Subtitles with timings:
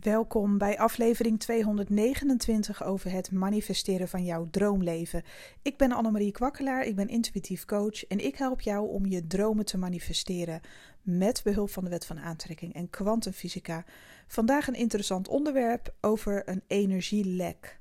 [0.00, 5.22] Welkom bij aflevering 229 over het manifesteren van jouw droomleven.
[5.62, 9.64] Ik ben Annemarie Kwakkelaar, ik ben intuïtief coach en ik help jou om je dromen
[9.64, 10.60] te manifesteren
[11.02, 13.84] met behulp van de wet van aantrekking en kwantumfysica.
[14.26, 17.80] Vandaag een interessant onderwerp over een energielek.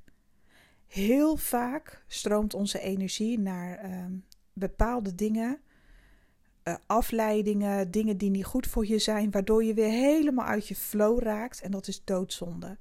[0.87, 4.05] Heel vaak stroomt onze energie naar uh,
[4.53, 5.59] bepaalde dingen
[6.67, 10.75] uh, afleidingen, dingen die niet goed voor je zijn, waardoor je weer helemaal uit je
[10.75, 12.77] flow raakt en dat is doodzonde.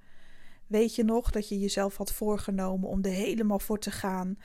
[0.67, 4.39] Weet je nog dat je jezelf had voorgenomen om er helemaal voor te gaan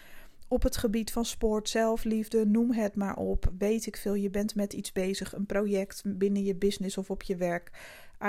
[0.49, 3.51] op het gebied van sport, zelfliefde, noem het maar op.
[3.57, 7.23] Weet ik veel, je bent met iets bezig, een project binnen je business of op
[7.23, 7.71] je werk.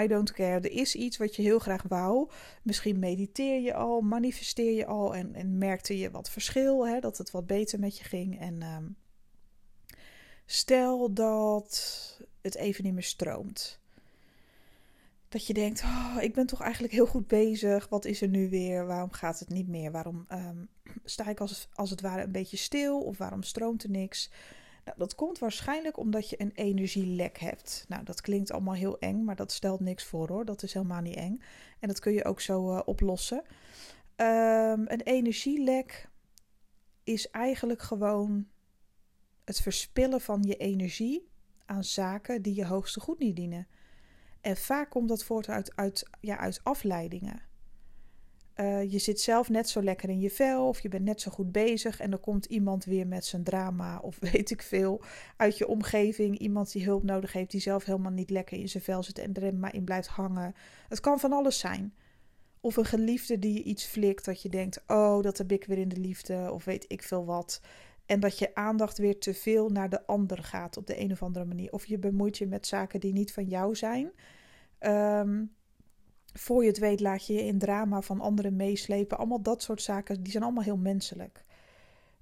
[0.02, 0.60] I don't care.
[0.60, 2.30] Er is iets wat je heel graag wou.
[2.62, 7.18] Misschien mediteer je al, manifesteer je al en, en merkte je wat verschil, hè, dat
[7.18, 8.40] het wat beter met je ging.
[8.40, 8.76] En uh,
[10.52, 13.78] Stel dat het even niet meer stroomt.
[15.28, 17.88] Dat je denkt, oh, ik ben toch eigenlijk heel goed bezig.
[17.88, 18.86] Wat is er nu weer?
[18.86, 19.90] Waarom gaat het niet meer?
[19.90, 20.68] Waarom um,
[21.04, 23.00] sta ik als, als het ware een beetje stil?
[23.00, 24.30] Of waarom stroomt er niks?
[24.84, 27.84] Nou, dat komt waarschijnlijk omdat je een energielek hebt.
[27.88, 30.44] Nou, dat klinkt allemaal heel eng, maar dat stelt niks voor hoor.
[30.44, 31.42] Dat is helemaal niet eng.
[31.78, 33.42] En dat kun je ook zo uh, oplossen.
[34.16, 36.08] Um, een energielek
[37.04, 38.46] is eigenlijk gewoon
[39.50, 41.28] het verspillen van je energie
[41.66, 43.66] aan zaken die je hoogste goed niet dienen.
[44.40, 47.42] En vaak komt dat voort uit, ja, uit afleidingen.
[48.56, 51.30] Uh, je zit zelf net zo lekker in je vel of je bent net zo
[51.30, 55.02] goed bezig en er komt iemand weer met zijn drama of weet ik veel
[55.36, 56.38] uit je omgeving.
[56.38, 59.34] Iemand die hulp nodig heeft, die zelf helemaal niet lekker in zijn vel zit en
[59.34, 60.54] er maar in blijft hangen.
[60.88, 61.94] Het kan van alles zijn.
[62.60, 65.78] Of een geliefde die je iets flikt dat je denkt, oh dat heb ik weer
[65.78, 67.60] in de liefde of weet ik veel wat.
[68.10, 71.22] En dat je aandacht weer te veel naar de ander gaat op de een of
[71.22, 71.72] andere manier.
[71.72, 74.12] Of je bemoeit je met zaken die niet van jou zijn.
[74.80, 75.54] Um,
[76.32, 79.18] voor je het weet laat je je in drama van anderen meeslepen.
[79.18, 81.44] Allemaal dat soort zaken, die zijn allemaal heel menselijk.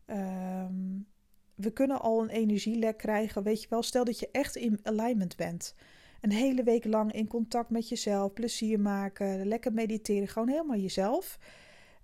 [0.06, 1.06] Um,
[1.54, 3.82] we kunnen al een energielek krijgen, weet je wel.
[3.82, 5.74] Stel dat je echt in alignment bent.
[6.20, 10.28] Een hele week lang in contact met jezelf, plezier maken, lekker mediteren.
[10.28, 11.38] Gewoon helemaal jezelf.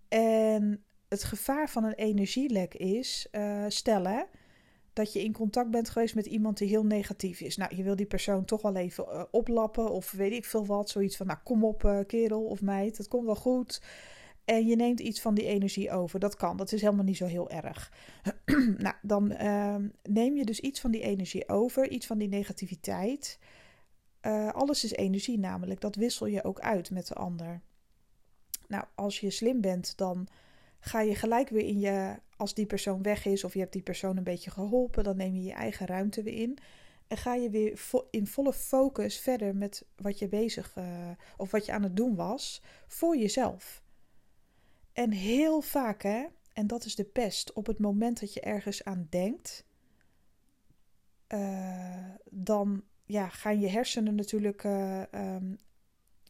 [0.08, 4.26] En het gevaar van een energielek is, uh, stellen
[4.92, 7.56] dat je in contact bent geweest met iemand die heel negatief is.
[7.56, 10.90] Nou, je wil die persoon toch wel even uh, oplappen of weet ik veel wat.
[10.90, 13.82] Zoiets van, nou kom op uh, kerel of meid, het komt wel goed.
[14.44, 16.20] En je neemt iets van die energie over.
[16.20, 17.92] Dat kan, dat is helemaal niet zo heel erg.
[18.84, 23.38] nou, dan ehm, neem je dus iets van die energie over, iets van die negativiteit.
[24.52, 27.60] alles is energie namelijk, dat wissel je ook uit met de ander.
[28.68, 30.28] Nou, als je slim bent, dan
[30.84, 33.82] ga je gelijk weer in je, als die persoon weg is of je hebt die
[33.82, 36.58] persoon een beetje geholpen, dan neem je je eigen ruimte weer in.
[37.06, 37.80] En ga je weer
[38.10, 42.14] in volle focus verder met wat je bezig uh, of wat je aan het doen
[42.14, 43.82] was voor jezelf.
[44.92, 48.84] En heel vaak, hè, en dat is de pest, op het moment dat je ergens
[48.84, 49.66] aan denkt,
[51.28, 55.58] uh, dan ja, gaan je hersenen natuurlijk uh, um,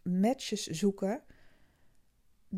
[0.02, 1.22] matches zoeken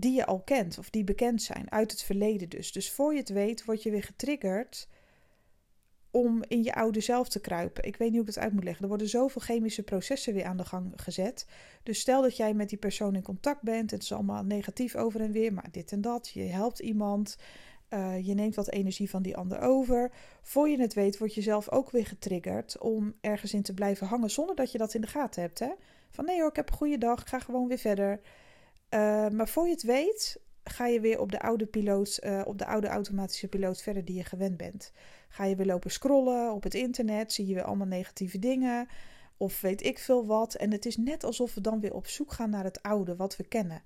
[0.00, 2.72] die je al kent of die bekend zijn, uit het verleden dus.
[2.72, 4.88] Dus voor je het weet, word je weer getriggerd
[6.10, 7.84] om in je oude zelf te kruipen.
[7.84, 8.82] Ik weet niet hoe ik dat uit moet leggen.
[8.82, 11.46] Er worden zoveel chemische processen weer aan de gang gezet.
[11.82, 13.90] Dus stel dat jij met die persoon in contact bent.
[13.90, 16.28] Het is allemaal negatief over en weer, maar dit en dat.
[16.28, 17.36] Je helpt iemand.
[17.90, 20.12] Uh, je neemt wat energie van die ander over.
[20.42, 24.06] Voor je het weet, word je zelf ook weer getriggerd om ergens in te blijven
[24.06, 25.58] hangen zonder dat je dat in de gaten hebt.
[25.58, 25.70] Hè?
[26.10, 28.20] Van nee hoor, ik heb een goede dag, ik ga gewoon weer verder.
[28.96, 32.58] Uh, maar voor je het weet, ga je weer op de oude piloot, uh, op
[32.58, 34.92] de oude automatische piloot verder die je gewend bent.
[35.28, 38.88] Ga je weer lopen scrollen op het internet, zie je weer allemaal negatieve dingen.
[39.36, 40.54] Of weet ik veel wat.
[40.54, 43.36] En het is net alsof we dan weer op zoek gaan naar het oude, wat
[43.36, 43.82] we kennen.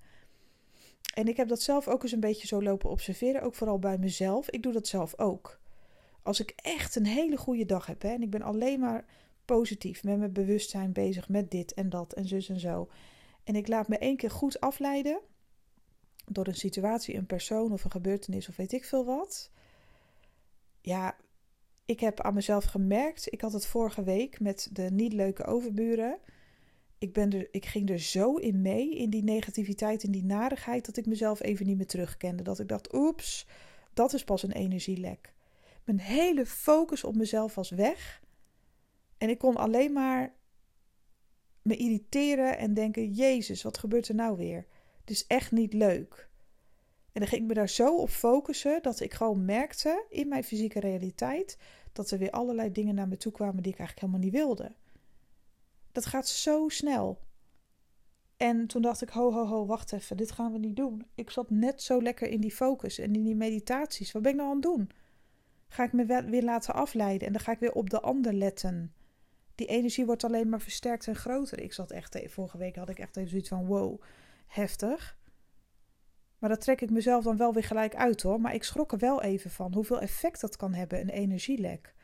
[1.14, 3.98] En ik heb dat zelf ook eens een beetje zo lopen observeren, ook vooral bij
[3.98, 4.50] mezelf.
[4.50, 5.60] Ik doe dat zelf ook.
[6.22, 9.04] Als ik echt een hele goede dag heb hè, en ik ben alleen maar
[9.44, 12.88] positief met mijn bewustzijn bezig met dit en dat en zus en zo
[13.44, 15.20] en ik laat me één keer goed afleiden
[16.26, 19.50] door een situatie, een persoon of een gebeurtenis of weet ik veel wat.
[20.80, 21.16] Ja,
[21.84, 26.18] ik heb aan mezelf gemerkt, ik had het vorige week met de niet leuke overburen.
[26.98, 30.86] Ik, ben er, ik ging er zo in mee, in die negativiteit en die narigheid,
[30.86, 32.42] dat ik mezelf even niet meer terugkende.
[32.42, 33.46] Dat ik dacht, oeps,
[33.94, 35.34] dat is pas een energielek.
[35.84, 38.22] Mijn hele focus op mezelf was weg.
[39.18, 40.34] En ik kon alleen maar
[41.62, 44.66] me irriteren en denken: Jezus, wat gebeurt er nou weer?
[45.00, 46.28] Het is echt niet leuk.
[47.12, 50.44] En dan ging ik me daar zo op focussen dat ik gewoon merkte in mijn
[50.44, 51.58] fysieke realiteit
[51.92, 54.74] dat er weer allerlei dingen naar me toe kwamen die ik eigenlijk helemaal niet wilde.
[55.92, 57.18] Dat gaat zo snel.
[58.36, 61.06] En toen dacht ik, ho, ho, ho, wacht even, dit gaan we niet doen.
[61.14, 64.12] Ik zat net zo lekker in die focus en in die meditaties.
[64.12, 64.90] Wat ben ik nou aan het doen?
[65.68, 68.94] Ga ik me weer laten afleiden en dan ga ik weer op de ander letten.
[69.60, 71.60] Die energie wordt alleen maar versterkt en groter.
[71.60, 74.02] Ik zat echt, even, vorige week had ik echt even zoiets van, wow,
[74.46, 75.18] heftig.
[76.38, 78.40] Maar dat trek ik mezelf dan wel weer gelijk uit hoor.
[78.40, 81.94] Maar ik schrok er wel even van hoeveel effect dat kan hebben, een energielek.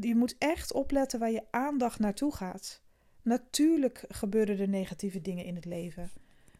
[0.00, 2.82] Je moet echt opletten waar je aandacht naartoe gaat.
[3.22, 6.10] Natuurlijk gebeuren er negatieve dingen in het leven.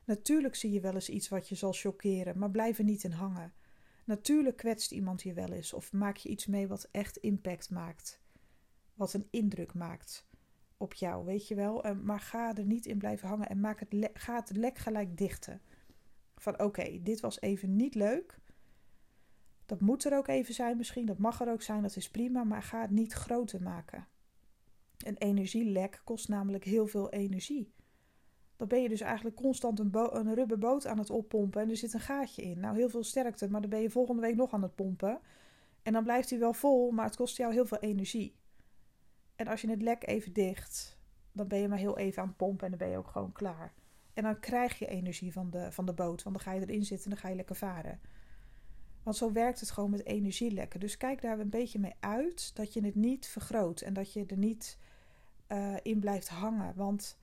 [0.04, 3.12] Natuurlijk zie je wel eens iets wat je zal choqueren, maar blijf er niet in
[3.12, 3.52] hangen.
[4.04, 8.21] Natuurlijk kwetst iemand je wel eens of maak je iets mee wat echt impact maakt.
[9.02, 10.26] Wat een indruk maakt
[10.76, 11.84] op jou, weet je wel.
[12.02, 15.60] Maar ga er niet in blijven hangen en maak het ga het lek gelijk dichten.
[16.36, 18.38] Van oké, dit was even niet leuk.
[19.66, 22.44] Dat moet er ook even zijn misschien, dat mag er ook zijn, dat is prima,
[22.44, 24.06] maar ga het niet groter maken.
[24.98, 27.72] Een energielek kost namelijk heel veel energie.
[28.56, 31.94] Dan ben je dus eigenlijk constant een, een rubberboot aan het oppompen en er zit
[31.94, 32.60] een gaatje in.
[32.60, 35.20] Nou, heel veel sterkte, maar dan ben je volgende week nog aan het pompen.
[35.82, 38.40] En dan blijft hij wel vol, maar het kost jou heel veel energie.
[39.42, 40.98] En als je het lek even dicht,
[41.32, 43.32] dan ben je maar heel even aan het pompen en dan ben je ook gewoon
[43.32, 43.74] klaar.
[44.14, 46.84] En dan krijg je energie van de, van de boot, want dan ga je erin
[46.84, 48.00] zitten en dan ga je lekker varen.
[49.02, 50.80] Want zo werkt het gewoon met energielekken.
[50.80, 54.26] Dus kijk daar een beetje mee uit dat je het niet vergroot en dat je
[54.26, 54.78] er niet
[55.48, 56.74] uh, in blijft hangen.
[56.76, 57.18] Want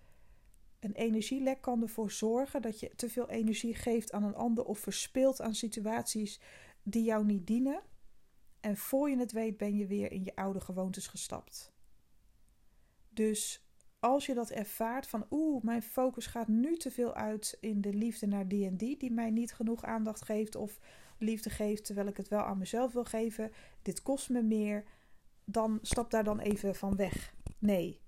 [0.79, 4.79] een energielek kan ervoor zorgen dat je te veel energie geeft aan een ander of
[4.79, 6.41] verspilt aan situaties
[6.83, 7.81] die jou niet dienen.
[8.59, 11.77] En voor je het weet ben je weer in je oude gewoontes gestapt.
[13.19, 13.63] Dus
[13.99, 17.93] als je dat ervaart van oeh, mijn focus gaat nu te veel uit in de
[17.93, 20.79] liefde naar die en die, die mij niet genoeg aandacht geeft of
[21.17, 23.51] liefde geeft terwijl ik het wel aan mezelf wil geven,
[23.81, 24.83] dit kost me meer,
[25.45, 27.33] dan stap daar dan even van weg.
[27.57, 28.01] Nee,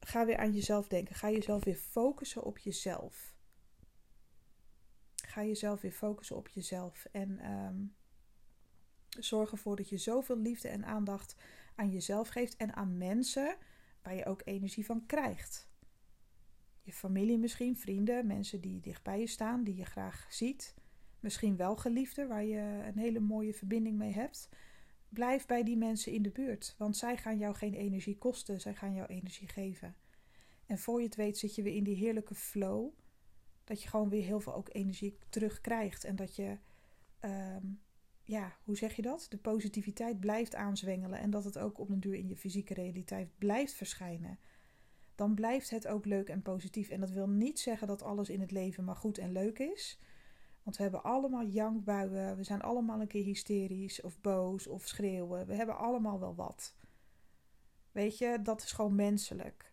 [0.00, 1.14] ga weer aan jezelf denken.
[1.14, 3.34] Ga jezelf weer focussen op jezelf.
[5.14, 7.06] Ga jezelf weer focussen op jezelf.
[7.12, 7.94] En um,
[9.08, 11.36] zorg ervoor dat je zoveel liefde en aandacht
[11.74, 13.56] aan jezelf geeft en aan mensen
[14.04, 15.68] waar je ook energie van krijgt.
[16.82, 20.74] Je familie misschien, vrienden, mensen die dicht bij je staan, die je graag ziet.
[21.20, 24.48] Misschien wel geliefden, waar je een hele mooie verbinding mee hebt.
[25.08, 28.74] Blijf bij die mensen in de buurt, want zij gaan jou geen energie kosten, zij
[28.74, 29.96] gaan jou energie geven.
[30.66, 32.90] En voor je het weet zit je weer in die heerlijke flow,
[33.64, 36.58] dat je gewoon weer heel veel ook energie terugkrijgt en dat je,
[37.20, 37.66] ehm,
[38.24, 39.26] ja, hoe zeg je dat?
[39.28, 43.28] De positiviteit blijft aanzwengelen en dat het ook op een duur in je fysieke realiteit
[43.38, 44.38] blijft verschijnen.
[45.14, 46.88] Dan blijft het ook leuk en positief.
[46.88, 50.00] En dat wil niet zeggen dat alles in het leven maar goed en leuk is.
[50.62, 52.36] Want we hebben allemaal jankbuien.
[52.36, 55.46] We zijn allemaal een keer hysterisch of boos of schreeuwen.
[55.46, 56.76] We hebben allemaal wel wat.
[57.92, 59.72] Weet je, dat is gewoon menselijk.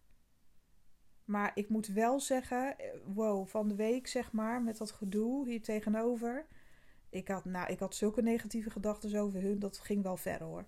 [1.26, 5.48] Maar ik moet wel zeggen, eh, wow, van de week zeg maar, met dat gedoe
[5.48, 6.48] hier tegenover.
[7.12, 10.66] Ik had, nou, ik had zulke negatieve gedachten over hun, dat ging wel ver hoor.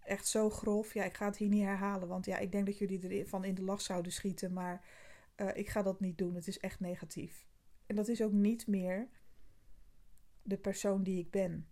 [0.00, 0.94] Echt zo grof.
[0.94, 3.54] Ja, ik ga het hier niet herhalen, want ja, ik denk dat jullie ervan in
[3.54, 4.52] de lach zouden schieten.
[4.52, 4.86] Maar
[5.36, 6.34] uh, ik ga dat niet doen.
[6.34, 7.46] Het is echt negatief.
[7.86, 9.08] En dat is ook niet meer
[10.42, 11.68] de persoon die ik ben.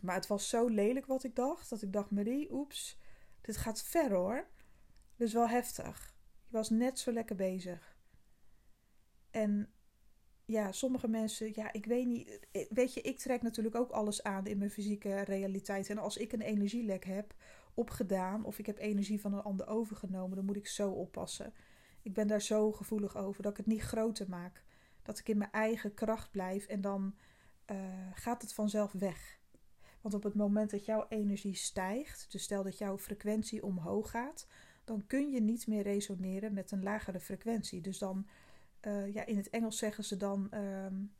[0.00, 2.98] Maar het was zo lelijk wat ik dacht, dat ik dacht, Marie, oeps,
[3.40, 4.48] dit gaat ver hoor.
[5.16, 6.16] Dus wel heftig.
[6.46, 7.98] Je was net zo lekker bezig.
[9.30, 9.72] En
[10.50, 12.40] ja, sommige mensen, ja, ik weet niet.
[12.70, 15.90] Weet je, ik trek natuurlijk ook alles aan in mijn fysieke realiteit.
[15.90, 17.34] En als ik een energielek heb
[17.74, 21.54] opgedaan of ik heb energie van een ander overgenomen, dan moet ik zo oppassen.
[22.02, 24.64] Ik ben daar zo gevoelig over dat ik het niet groter maak.
[25.02, 27.14] Dat ik in mijn eigen kracht blijf en dan
[27.70, 27.76] uh,
[28.14, 29.38] gaat het vanzelf weg.
[30.00, 34.46] Want op het moment dat jouw energie stijgt, dus stel dat jouw frequentie omhoog gaat,
[34.84, 37.80] dan kun je niet meer resoneren met een lagere frequentie.
[37.80, 38.26] Dus dan,
[38.82, 41.14] uh, ja, in het Engels zeggen ze dan: um,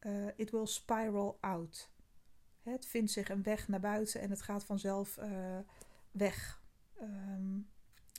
[0.00, 1.92] uh, it will spiral out.
[2.62, 5.58] Het vindt zich een weg naar buiten en het gaat vanzelf uh,
[6.10, 6.62] weg.
[7.00, 7.68] Um,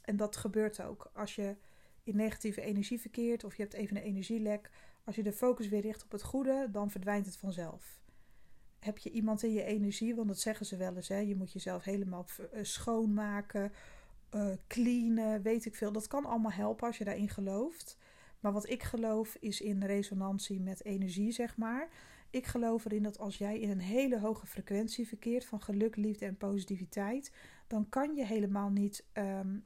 [0.04, 1.12] en dat gebeurt ook.
[1.14, 1.56] Als je
[2.04, 4.72] in negatieve energie verkeert of je hebt even een energielek,
[5.04, 8.00] als je de focus weer richt op het goede, dan verdwijnt het vanzelf.
[8.80, 11.52] Heb je iemand in je energie, want dat zeggen ze wel eens, hè, je moet
[11.52, 12.26] jezelf helemaal
[12.62, 13.72] schoonmaken
[14.36, 15.92] uh, cleanen, weet ik veel.
[15.92, 17.98] Dat kan allemaal helpen als je daarin gelooft.
[18.46, 21.90] Maar wat ik geloof is in resonantie met energie, zeg maar.
[22.30, 26.26] Ik geloof erin dat als jij in een hele hoge frequentie verkeert van geluk, liefde
[26.26, 27.32] en positiviteit,
[27.68, 29.66] dan kan je helemaal niet um,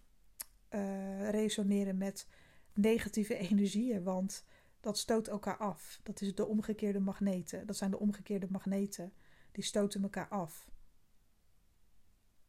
[0.70, 2.28] uh, resoneren met
[2.74, 4.46] negatieve energieën, want
[4.80, 6.00] dat stoot elkaar af.
[6.04, 7.66] Dat is de omgekeerde magneten.
[7.66, 9.14] Dat zijn de omgekeerde magneten.
[9.52, 10.70] Die stoten elkaar af.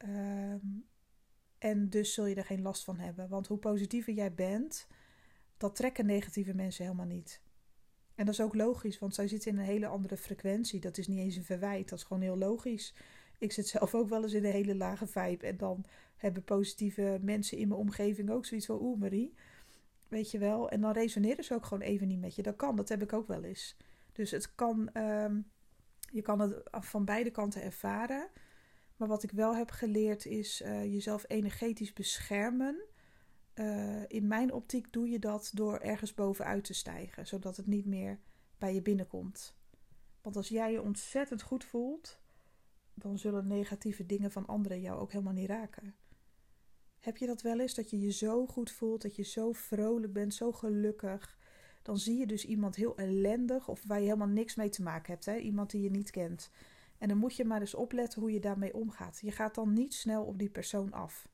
[0.04, 0.88] Um,
[1.58, 3.28] En dus zul je er geen last van hebben.
[3.28, 4.86] Want hoe positiever jij bent,
[5.60, 7.40] dat trekken negatieve mensen helemaal niet.
[8.14, 10.80] En dat is ook logisch, want zij zitten in een hele andere frequentie.
[10.80, 12.94] Dat is niet eens een verwijt, dat is gewoon heel logisch.
[13.38, 15.46] Ik zit zelf ook wel eens in een hele lage vibe.
[15.46, 15.84] En dan
[16.16, 19.34] hebben positieve mensen in mijn omgeving ook zoiets van: Oeh, Marie.
[20.08, 20.70] Weet je wel.
[20.70, 22.42] En dan resoneren ze ook gewoon even niet met je.
[22.42, 23.76] Dat kan, dat heb ik ook wel eens.
[24.12, 25.40] Dus het kan, ehm,
[26.12, 28.28] je kan het van beide kanten ervaren.
[28.96, 32.82] Maar wat ik wel heb geleerd is uh, jezelf energetisch beschermen.
[33.60, 37.86] Uh, in mijn optiek doe je dat door ergens bovenuit te stijgen, zodat het niet
[37.86, 38.18] meer
[38.58, 39.54] bij je binnenkomt.
[40.22, 42.20] Want als jij je ontzettend goed voelt,
[42.94, 45.94] dan zullen negatieve dingen van anderen jou ook helemaal niet raken.
[46.98, 50.12] Heb je dat wel eens, dat je je zo goed voelt, dat je zo vrolijk
[50.12, 51.38] bent, zo gelukkig?
[51.82, 55.12] Dan zie je dus iemand heel ellendig of waar je helemaal niks mee te maken
[55.12, 55.36] hebt, hè?
[55.36, 56.50] iemand die je niet kent.
[56.98, 59.18] En dan moet je maar eens opletten hoe je daarmee omgaat.
[59.20, 61.28] Je gaat dan niet snel op die persoon af.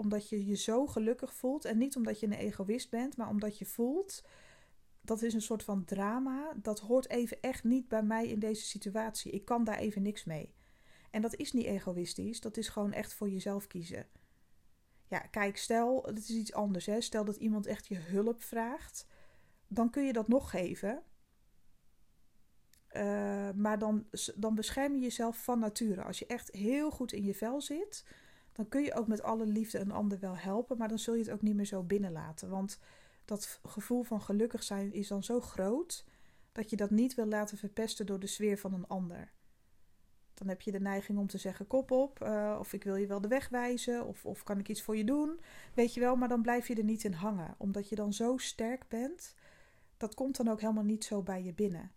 [0.00, 1.64] Omdat je je zo gelukkig voelt.
[1.64, 4.24] En niet omdat je een egoïst bent, maar omdat je voelt.
[5.00, 6.52] Dat is een soort van drama.
[6.56, 9.32] Dat hoort even echt niet bij mij in deze situatie.
[9.32, 10.54] Ik kan daar even niks mee.
[11.10, 12.40] En dat is niet egoïstisch.
[12.40, 14.06] Dat is gewoon echt voor jezelf kiezen.
[15.06, 16.86] Ja, kijk, stel, het is iets anders.
[16.86, 17.00] Hè?
[17.00, 19.06] Stel dat iemand echt je hulp vraagt.
[19.68, 21.02] Dan kun je dat nog geven.
[22.92, 26.02] Uh, maar dan, dan bescherm je jezelf van nature.
[26.02, 28.04] Als je echt heel goed in je vel zit,
[28.52, 31.22] dan kun je ook met alle liefde een ander wel helpen, maar dan zul je
[31.22, 32.48] het ook niet meer zo binnenlaten.
[32.48, 32.78] Want
[33.24, 36.04] dat gevoel van gelukkig zijn is dan zo groot
[36.52, 39.32] dat je dat niet wil laten verpesten door de sfeer van een ander.
[40.34, 43.06] Dan heb je de neiging om te zeggen: kop op, uh, of ik wil je
[43.06, 45.40] wel de weg wijzen, of, of kan ik iets voor je doen.
[45.74, 48.36] Weet je wel, maar dan blijf je er niet in hangen, omdat je dan zo
[48.36, 49.34] sterk bent.
[49.96, 51.92] Dat komt dan ook helemaal niet zo bij je binnen.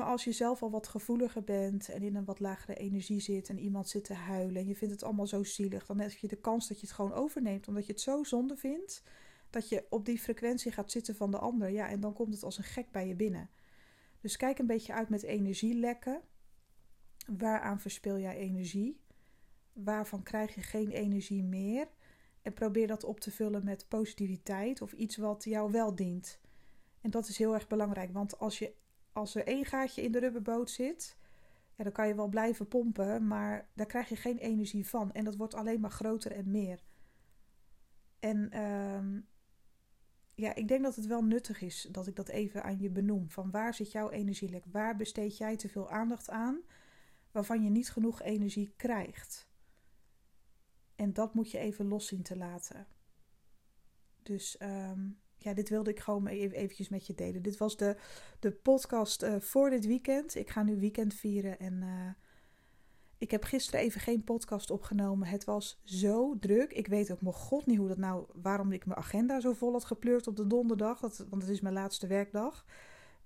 [0.00, 3.48] Maar als je zelf al wat gevoeliger bent en in een wat lagere energie zit
[3.48, 6.28] en iemand zit te huilen en je vindt het allemaal zo zielig, dan heb je
[6.28, 9.02] de kans dat je het gewoon overneemt, omdat je het zo zonde vindt
[9.50, 11.70] dat je op die frequentie gaat zitten van de ander.
[11.70, 13.50] Ja, en dan komt het als een gek bij je binnen.
[14.20, 16.20] Dus kijk een beetje uit met energielekken.
[17.26, 19.00] Waaraan verspil jij energie?
[19.72, 21.88] Waarvan krijg je geen energie meer?
[22.42, 26.40] En probeer dat op te vullen met positiviteit of iets wat jou wel dient.
[27.00, 28.78] En dat is heel erg belangrijk, want als je
[29.12, 31.16] als er één gaatje in de rubberboot zit,
[31.76, 35.12] ja, dan kan je wel blijven pompen, maar daar krijg je geen energie van.
[35.12, 36.82] En dat wordt alleen maar groter en meer.
[38.18, 39.22] En uh,
[40.34, 43.30] ja, ik denk dat het wel nuttig is dat ik dat even aan je benoem.
[43.30, 44.64] Van waar zit jouw energielek?
[44.66, 46.60] Waar besteed jij te veel aandacht aan
[47.30, 49.48] waarvan je niet genoeg energie krijgt?
[50.96, 52.86] En dat moet je even los zien te laten.
[54.22, 57.42] Dus um, ja, dit wilde ik gewoon even eventjes met je delen.
[57.42, 57.96] Dit was de,
[58.38, 60.34] de podcast uh, voor dit weekend.
[60.34, 62.10] Ik ga nu weekend vieren en uh,
[63.18, 65.28] ik heb gisteren even geen podcast opgenomen.
[65.28, 66.72] Het was zo druk.
[66.72, 69.72] Ik weet ook mijn god niet hoe dat nou, waarom ik mijn agenda zo vol
[69.72, 71.00] had gepleurd op de donderdag.
[71.00, 72.66] Dat, want het is mijn laatste werkdag.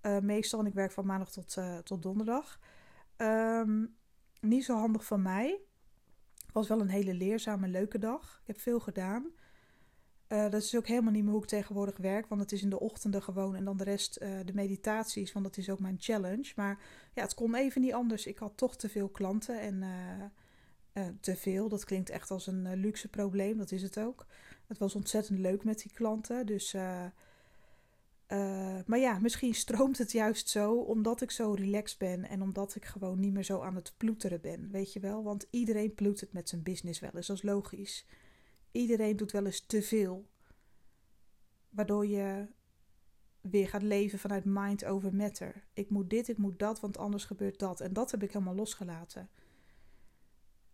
[0.02, 2.61] Uh, meestal, en ik werk van maandag tot, tot donderdag.
[3.16, 3.97] Um,
[4.40, 5.61] niet zo handig van mij.
[6.44, 8.38] Het was wel een hele leerzame, leuke dag.
[8.40, 9.33] Ik heb veel gedaan.
[10.28, 12.70] Uh, dat is ook helemaal niet meer hoe ik tegenwoordig werk, want het is in
[12.70, 15.96] de ochtenden gewoon en dan de rest uh, de meditaties, want dat is ook mijn
[15.98, 16.52] challenge.
[16.56, 16.78] Maar
[17.14, 18.26] ja, het kon even niet anders.
[18.26, 19.82] Ik had toch te veel klanten en
[20.94, 21.68] uh, te veel.
[21.68, 24.26] Dat klinkt echt als een luxe probleem, dat is het ook.
[24.66, 26.72] Het was ontzettend leuk met die klanten, dus.
[28.86, 32.84] maar ja, misschien stroomt het juist zo omdat ik zo relaxed ben en omdat ik
[32.84, 35.22] gewoon niet meer zo aan het ploeteren ben, weet je wel?
[35.22, 38.06] Want iedereen ploetert met zijn business wel eens, dat is logisch.
[38.74, 40.26] Iedereen doet wel eens te veel.
[41.68, 42.46] Waardoor je
[43.40, 45.64] weer gaat leven vanuit mind over matter.
[45.72, 47.80] Ik moet dit, ik moet dat, want anders gebeurt dat.
[47.80, 49.28] En dat heb ik helemaal losgelaten.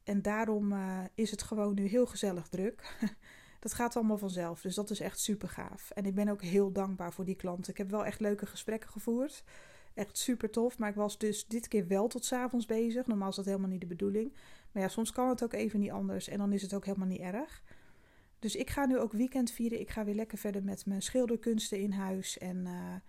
[0.03, 2.97] En daarom uh, is het gewoon nu heel gezellig druk.
[3.61, 4.61] dat gaat allemaal vanzelf.
[4.61, 5.91] Dus dat is echt super gaaf.
[5.91, 7.73] En ik ben ook heel dankbaar voor die klanten.
[7.73, 9.45] Ik heb wel echt leuke gesprekken gevoerd.
[9.95, 10.79] Echt super tof.
[10.79, 13.07] Maar ik was dus dit keer wel tot avonds bezig.
[13.07, 14.35] Normaal is dat helemaal niet de bedoeling.
[14.73, 16.29] Maar ja, soms kan het ook even niet anders.
[16.29, 17.63] En dan is het ook helemaal niet erg.
[18.41, 19.81] Dus ik ga nu ook weekend vieren.
[19.81, 22.39] Ik ga weer lekker verder met mijn schilderkunsten in huis.
[22.39, 23.01] En uh, uh,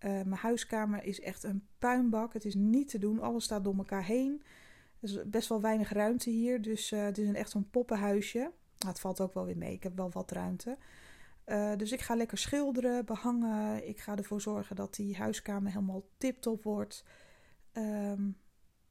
[0.00, 2.32] mijn huiskamer is echt een puinbak.
[2.32, 3.20] Het is niet te doen.
[3.20, 4.42] Alles staat door elkaar heen.
[5.00, 6.62] Er is best wel weinig ruimte hier.
[6.62, 8.38] Dus uh, het is een, echt zo'n poppenhuisje.
[8.38, 9.72] Nou, het valt ook wel weer mee.
[9.72, 10.78] Ik heb wel wat ruimte.
[11.76, 13.88] dus ik ga lekker schilderen, behangen.
[13.88, 17.04] Ik ga ervoor zorgen dat die huiskamer helemaal tip-top wordt.
[17.72, 18.36] Um,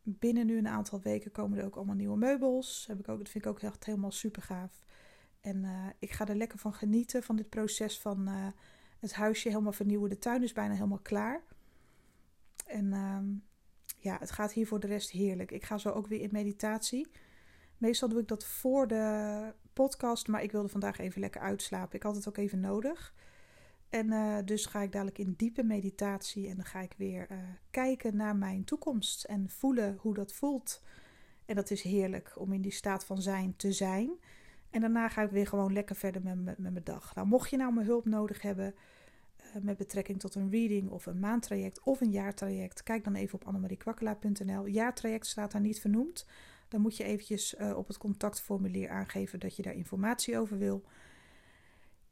[0.04, 2.86] binnen nu een aantal weken komen er ook allemaal nieuwe meubels.
[2.88, 4.84] Heb ik ook, dat vind ik ook echt helemaal super gaaf.
[5.42, 8.48] En uh, ik ga er lekker van genieten van dit proces van uh,
[9.00, 10.10] het huisje helemaal vernieuwen.
[10.10, 11.42] De tuin is bijna helemaal klaar.
[12.66, 13.18] En uh,
[13.98, 15.52] ja, het gaat hier voor de rest heerlijk.
[15.52, 17.08] Ik ga zo ook weer in meditatie.
[17.78, 21.96] Meestal doe ik dat voor de podcast, maar ik wilde vandaag even lekker uitslapen.
[21.96, 23.14] Ik had het ook even nodig.
[23.90, 27.28] En uh, dus ga ik dadelijk in diepe meditatie en dan ga ik weer
[27.70, 30.84] kijken naar mijn toekomst en voelen hoe dat voelt.
[31.46, 34.20] En dat is heerlijk om in die staat van zijn te zijn.
[34.72, 37.16] En daarna ga ik weer gewoon lekker verder met, met, mijn dag.
[37.16, 38.76] Nou, mocht je nou mijn hulp nodig hebben
[39.38, 43.36] uh, met betrekking tot een reading of een maandtraject of een jaartraject, kijk dan even
[43.36, 44.66] op annemariekwakkelaar.nl.
[44.66, 46.28] Jaartraject staat daar niet vernoemd.
[46.68, 50.84] Dan moet je eventjes op het contactformulier aangeven dat je daar informatie over wil.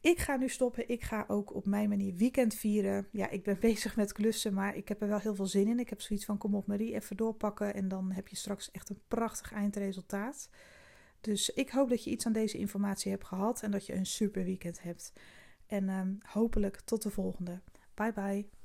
[0.02, 0.90] Ik ga nu stoppen.
[0.90, 3.08] Ik ga ook op mijn manier weekend vieren.
[3.12, 5.80] Ja, ik ben bezig met klussen, maar ik heb er wel heel veel zin in.
[5.80, 7.74] Ik heb zoiets van: kom op, Marie, even doorpakken.
[7.74, 10.50] En dan heb je straks echt een prachtig eindresultaat.
[11.22, 14.06] Dus ik hoop dat je iets aan deze informatie hebt gehad en dat je een
[14.06, 15.14] super weekend hebt.
[15.68, 17.62] En um, hopelijk tot de volgende.
[17.94, 18.59] Bye bye.